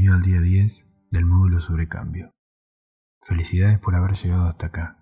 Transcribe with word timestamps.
Bienvenido 0.00 0.14
al 0.14 0.22
día 0.22 0.62
10 0.62 0.86
del 1.10 1.26
módulo 1.26 1.60
sobre 1.60 1.86
cambio. 1.86 2.32
Felicidades 3.20 3.78
por 3.80 3.94
haber 3.94 4.14
llegado 4.14 4.48
hasta 4.48 4.68
acá. 4.68 4.96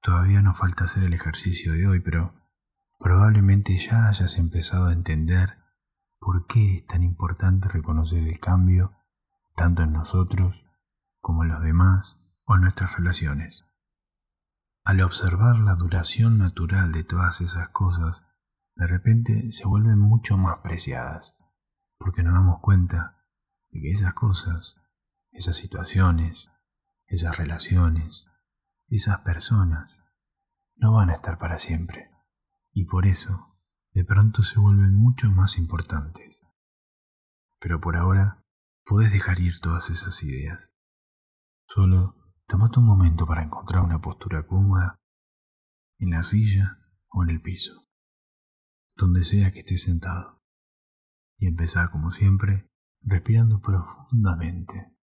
Todavía 0.00 0.42
nos 0.42 0.56
falta 0.56 0.84
hacer 0.84 1.02
el 1.02 1.12
ejercicio 1.12 1.72
de 1.72 1.88
hoy, 1.88 1.98
pero 1.98 2.34
probablemente 3.00 3.76
ya 3.76 4.06
hayas 4.06 4.38
empezado 4.38 4.86
a 4.86 4.92
entender 4.92 5.58
por 6.20 6.46
qué 6.46 6.76
es 6.76 6.86
tan 6.86 7.02
importante 7.02 7.68
reconocer 7.68 8.22
el 8.28 8.38
cambio 8.38 8.92
tanto 9.56 9.82
en 9.82 9.92
nosotros 9.92 10.54
como 11.20 11.42
en 11.42 11.48
los 11.48 11.62
demás 11.64 12.20
o 12.44 12.54
en 12.54 12.60
nuestras 12.60 12.94
relaciones. 12.94 13.64
Al 14.84 15.00
observar 15.00 15.58
la 15.58 15.74
duración 15.74 16.38
natural 16.38 16.92
de 16.92 17.02
todas 17.02 17.40
esas 17.40 17.70
cosas, 17.70 18.24
de 18.76 18.86
repente 18.86 19.50
se 19.50 19.66
vuelven 19.66 19.98
mucho 19.98 20.36
más 20.36 20.58
preciadas, 20.58 21.34
porque 21.98 22.22
nos 22.22 22.34
damos 22.34 22.60
cuenta 22.60 23.17
de 23.70 23.80
que 23.80 23.90
esas 23.90 24.14
cosas, 24.14 24.76
esas 25.32 25.56
situaciones, 25.56 26.48
esas 27.06 27.36
relaciones, 27.36 28.26
esas 28.88 29.20
personas, 29.20 30.00
no 30.76 30.92
van 30.92 31.10
a 31.10 31.14
estar 31.14 31.38
para 31.38 31.58
siempre. 31.58 32.10
Y 32.72 32.84
por 32.84 33.06
eso, 33.06 33.56
de 33.92 34.04
pronto 34.04 34.42
se 34.42 34.60
vuelven 34.60 34.94
mucho 34.94 35.30
más 35.30 35.58
importantes. 35.58 36.40
Pero 37.60 37.80
por 37.80 37.96
ahora, 37.96 38.44
puedes 38.84 39.12
dejar 39.12 39.40
ir 39.40 39.58
todas 39.60 39.90
esas 39.90 40.22
ideas. 40.22 40.72
Solo 41.66 42.14
tomate 42.46 42.78
un 42.78 42.86
momento 42.86 43.26
para 43.26 43.42
encontrar 43.42 43.82
una 43.82 44.00
postura 44.00 44.46
cómoda 44.46 44.98
en 45.98 46.10
la 46.10 46.22
silla 46.22 46.78
o 47.10 47.22
en 47.24 47.30
el 47.30 47.42
piso, 47.42 47.72
donde 48.94 49.24
sea 49.24 49.52
que 49.52 49.60
estés 49.60 49.82
sentado. 49.82 50.42
Y 51.38 51.46
empezar 51.46 51.90
como 51.90 52.10
siempre 52.10 52.70
respirando 53.08 53.60
profundamente. 53.60 54.97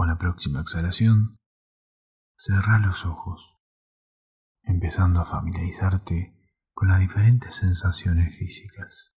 Con 0.00 0.08
la 0.08 0.16
próxima 0.16 0.62
exhalación 0.62 1.36
cerra 2.34 2.78
los 2.78 3.04
ojos, 3.04 3.58
empezando 4.62 5.20
a 5.20 5.26
familiarizarte 5.26 6.34
con 6.72 6.88
las 6.88 7.00
diferentes 7.00 7.56
sensaciones 7.56 8.34
físicas. 8.38 9.12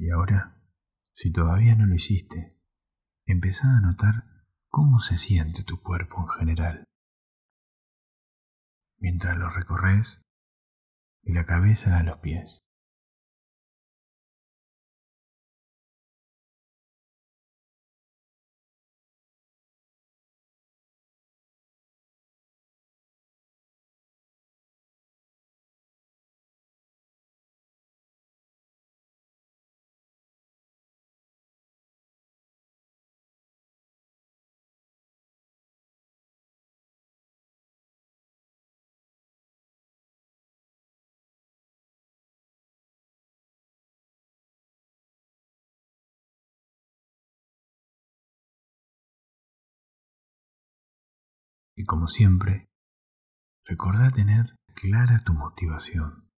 Y 0.00 0.08
ahora, 0.08 0.56
si 1.12 1.30
todavía 1.30 1.74
no 1.74 1.84
lo 1.84 1.94
hiciste, 1.94 2.58
empezá 3.26 3.68
a 3.76 3.82
notar 3.82 4.24
cómo 4.70 5.00
se 5.00 5.18
siente 5.18 5.62
tu 5.62 5.82
cuerpo 5.82 6.22
en 6.22 6.28
general. 6.38 6.84
Mientras 8.96 9.36
lo 9.36 9.50
recorres 9.50 10.22
de 11.20 11.34
la 11.34 11.44
cabeza 11.44 11.98
a 11.98 12.02
los 12.02 12.16
pies. 12.20 12.62
Y 51.80 51.86
como 51.86 52.08
siempre, 52.08 52.68
recordá 53.64 54.10
tener 54.10 54.54
clara 54.74 55.18
tu 55.24 55.32
motivación. 55.32 56.30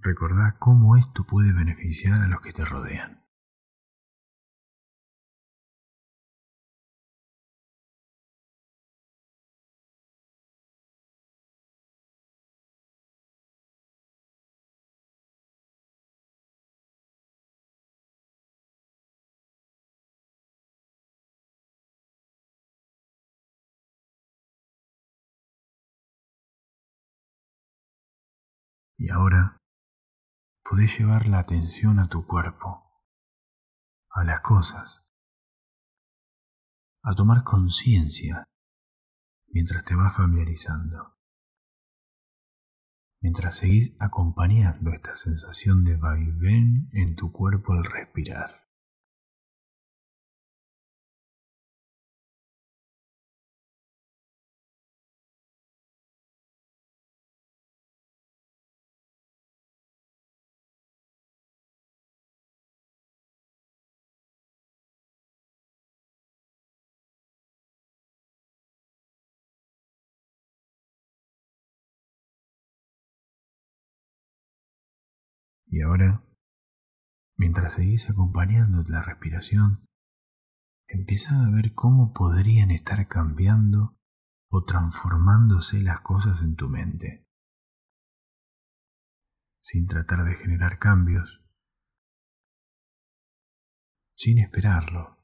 Recordá 0.00 0.56
cómo 0.58 0.96
esto 0.96 1.26
puede 1.26 1.52
beneficiar 1.52 2.22
a 2.22 2.28
los 2.28 2.40
que 2.40 2.54
te 2.54 2.64
rodean. 2.64 3.15
Y 29.06 29.10
ahora 29.10 29.56
podés 30.68 30.98
llevar 30.98 31.28
la 31.28 31.38
atención 31.38 32.00
a 32.00 32.08
tu 32.08 32.26
cuerpo, 32.26 32.90
a 34.10 34.24
las 34.24 34.40
cosas, 34.40 35.04
a 37.04 37.14
tomar 37.14 37.44
conciencia 37.44 38.48
mientras 39.46 39.84
te 39.84 39.94
vas 39.94 40.16
familiarizando, 40.16 41.16
mientras 43.22 43.58
seguís 43.58 43.94
acompañando 44.00 44.90
esta 44.90 45.14
sensación 45.14 45.84
de 45.84 45.94
vaivén 45.94 46.88
en 46.90 47.14
tu 47.14 47.30
cuerpo 47.30 47.74
al 47.74 47.84
respirar. 47.84 48.65
Y 75.76 75.82
ahora, 75.82 76.24
mientras 77.36 77.74
seguís 77.74 78.08
acompañando 78.08 78.82
la 78.88 79.02
respiración, 79.02 79.86
empieza 80.88 81.38
a 81.38 81.50
ver 81.50 81.74
cómo 81.74 82.14
podrían 82.14 82.70
estar 82.70 83.06
cambiando 83.08 83.94
o 84.48 84.64
transformándose 84.64 85.82
las 85.82 86.00
cosas 86.00 86.40
en 86.40 86.56
tu 86.56 86.70
mente. 86.70 87.26
Sin 89.60 89.86
tratar 89.86 90.24
de 90.24 90.36
generar 90.36 90.78
cambios, 90.78 91.44
sin 94.14 94.38
esperarlo, 94.38 95.18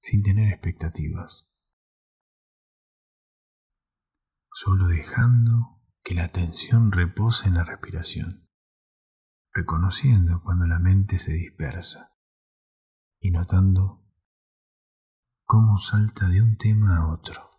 sin 0.00 0.22
tener 0.22 0.50
expectativas, 0.54 1.46
solo 4.54 4.86
dejando 4.86 5.83
que 6.04 6.14
la 6.14 6.24
atención 6.24 6.92
repose 6.92 7.48
en 7.48 7.54
la 7.54 7.64
respiración, 7.64 8.46
reconociendo 9.52 10.42
cuando 10.44 10.66
la 10.66 10.78
mente 10.78 11.18
se 11.18 11.32
dispersa 11.32 12.12
y 13.20 13.30
notando 13.30 14.04
cómo 15.44 15.78
salta 15.78 16.28
de 16.28 16.42
un 16.42 16.58
tema 16.58 16.98
a 16.98 17.12
otro. 17.12 17.53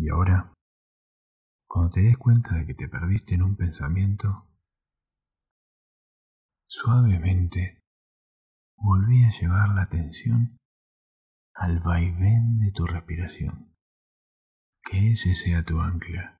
Y 0.00 0.10
ahora, 0.10 0.52
cuando 1.66 1.90
te 1.90 2.00
des 2.02 2.16
cuenta 2.16 2.54
de 2.54 2.66
que 2.66 2.74
te 2.74 2.88
perdiste 2.88 3.34
en 3.34 3.42
un 3.42 3.56
pensamiento, 3.56 4.46
suavemente 6.68 7.82
volví 8.76 9.24
a 9.24 9.32
llevar 9.32 9.70
la 9.70 9.82
atención 9.82 10.56
al 11.52 11.80
vaivén 11.80 12.60
de 12.60 12.70
tu 12.70 12.86
respiración. 12.86 13.74
Que 14.84 15.14
ese 15.14 15.34
sea 15.34 15.64
tu 15.64 15.80
ancla. 15.80 16.37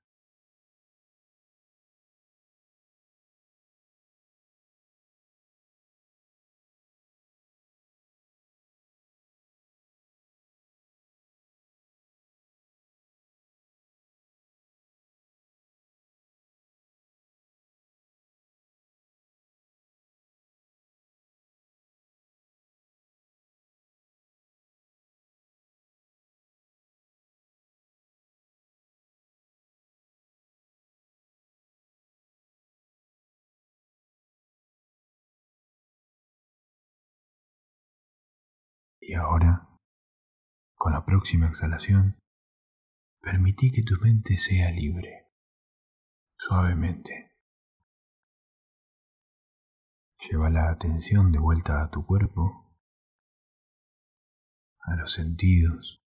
Y 39.09 39.15
ahora, 39.15 39.67
con 40.75 40.93
la 40.93 41.03
próxima 41.03 41.47
exhalación, 41.47 42.19
permití 43.19 43.71
que 43.71 43.81
tu 43.81 43.99
mente 43.99 44.37
sea 44.37 44.69
libre, 44.69 45.31
suavemente. 46.37 47.31
Lleva 50.19 50.51
la 50.51 50.69
atención 50.69 51.31
de 51.31 51.39
vuelta 51.39 51.81
a 51.81 51.89
tu 51.89 52.05
cuerpo, 52.05 52.71
a 54.81 54.95
los 54.95 55.11
sentidos, 55.11 56.03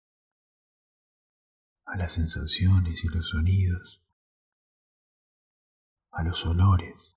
a 1.86 1.98
las 1.98 2.12
sensaciones 2.12 3.04
y 3.04 3.08
los 3.08 3.30
sonidos, 3.30 4.06
a 6.12 6.22
los 6.22 6.46
olores, 6.46 7.16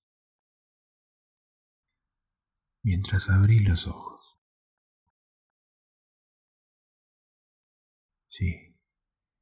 mientras 2.81 3.29
abrís 3.29 3.69
los 3.69 3.85
ojos. 3.85 4.14
Sí, 8.37 8.75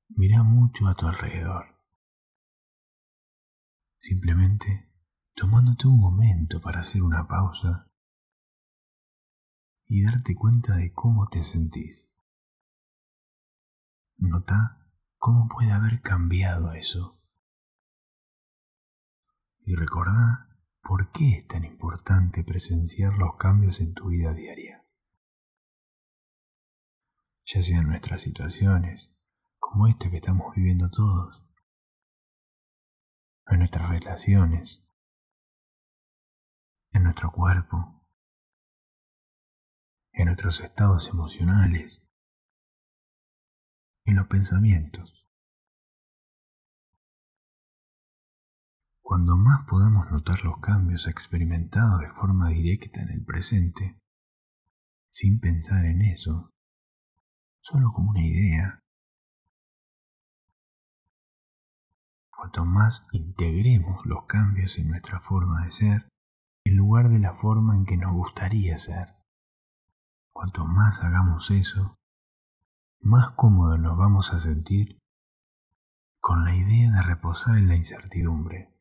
mira 0.09 0.43
mucho 0.43 0.87
a 0.87 0.93
tu 0.93 1.07
alrededor. 1.07 1.65
Simplemente 3.97 4.87
tomándote 5.33 5.87
un 5.87 5.99
momento 5.99 6.61
para 6.61 6.81
hacer 6.81 7.01
una 7.01 7.27
pausa 7.27 7.89
y 9.87 10.03
darte 10.03 10.35
cuenta 10.35 10.75
de 10.75 10.93
cómo 10.93 11.27
te 11.29 11.43
sentís. 11.43 12.07
Nota 14.17 14.85
cómo 15.17 15.47
puede 15.47 15.71
haber 15.71 16.01
cambiado 16.01 16.71
eso. 16.73 17.19
Y 19.65 19.73
recordá 19.73 20.49
por 20.83 21.09
qué 21.09 21.37
es 21.37 21.47
tan 21.47 21.65
importante 21.65 22.43
presenciar 22.43 23.17
los 23.17 23.37
cambios 23.37 23.79
en 23.79 23.95
tu 23.95 24.09
vida 24.09 24.33
diaria 24.33 24.62
ya 27.45 27.61
sean 27.61 27.87
nuestras 27.87 28.21
situaciones, 28.21 29.09
como 29.59 29.87
esta 29.87 30.09
que 30.09 30.17
estamos 30.17 30.55
viviendo 30.55 30.89
todos, 30.89 31.43
en 33.47 33.59
nuestras 33.59 33.89
relaciones, 33.89 34.81
en 36.93 37.03
nuestro 37.03 37.31
cuerpo, 37.31 38.05
en 40.13 40.25
nuestros 40.27 40.61
estados 40.61 41.09
emocionales, 41.09 42.01
en 44.05 44.15
los 44.15 44.27
pensamientos. 44.27 45.27
Cuando 49.01 49.35
más 49.35 49.65
podamos 49.67 50.09
notar 50.11 50.43
los 50.43 50.59
cambios 50.59 51.07
experimentados 51.07 51.99
de 51.99 52.09
forma 52.09 52.49
directa 52.49 53.01
en 53.01 53.09
el 53.09 53.25
presente, 53.25 53.99
sin 55.11 55.39
pensar 55.39 55.85
en 55.85 56.01
eso, 56.03 56.52
solo 57.63 57.93
como 57.93 58.11
una 58.11 58.25
idea. 58.25 58.79
Cuanto 62.29 62.65
más 62.65 63.05
integremos 63.13 64.05
los 64.05 64.25
cambios 64.25 64.77
en 64.77 64.89
nuestra 64.89 65.21
forma 65.21 65.63
de 65.63 65.71
ser, 65.71 66.09
en 66.65 66.75
lugar 66.75 67.09
de 67.09 67.19
la 67.19 67.35
forma 67.35 67.75
en 67.75 67.85
que 67.85 67.97
nos 67.97 68.13
gustaría 68.13 68.77
ser, 68.77 69.15
cuanto 70.33 70.65
más 70.65 71.01
hagamos 71.01 71.51
eso, 71.51 71.95
más 72.99 73.31
cómodos 73.31 73.79
nos 73.79 73.97
vamos 73.97 74.33
a 74.33 74.39
sentir 74.39 74.99
con 76.19 76.43
la 76.43 76.55
idea 76.55 76.91
de 76.91 77.01
reposar 77.01 77.57
en 77.57 77.69
la 77.69 77.75
incertidumbre. 77.75 78.73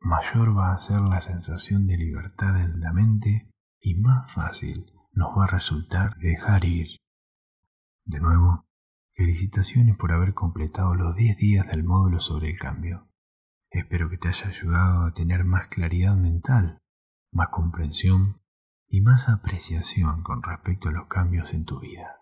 Mayor 0.00 0.56
va 0.56 0.72
a 0.72 0.78
ser 0.78 1.00
la 1.00 1.20
sensación 1.20 1.86
de 1.86 1.96
libertad 1.96 2.60
en 2.60 2.80
la 2.80 2.92
mente 2.92 3.50
y 3.80 3.94
más 3.96 4.32
fácil 4.32 4.92
nos 5.12 5.36
va 5.36 5.44
a 5.44 5.48
resultar 5.48 6.16
dejar 6.18 6.64
ir 6.64 7.01
de 8.04 8.20
nuevo, 8.20 8.66
felicitaciones 9.12 9.96
por 9.96 10.12
haber 10.12 10.34
completado 10.34 10.94
los 10.94 11.14
10 11.16 11.36
días 11.36 11.66
del 11.68 11.84
módulo 11.84 12.20
sobre 12.20 12.50
el 12.50 12.58
cambio. 12.58 13.08
Espero 13.70 14.10
que 14.10 14.18
te 14.18 14.28
haya 14.28 14.48
ayudado 14.48 15.06
a 15.06 15.14
tener 15.14 15.44
más 15.44 15.68
claridad 15.68 16.14
mental, 16.14 16.82
más 17.30 17.48
comprensión 17.50 18.42
y 18.88 19.00
más 19.00 19.28
apreciación 19.28 20.22
con 20.22 20.42
respecto 20.42 20.90
a 20.90 20.92
los 20.92 21.06
cambios 21.06 21.54
en 21.54 21.64
tu 21.64 21.80
vida. 21.80 22.18